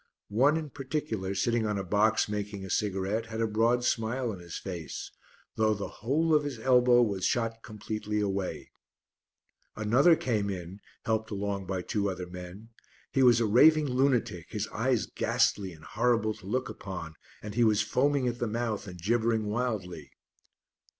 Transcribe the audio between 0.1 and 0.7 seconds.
One,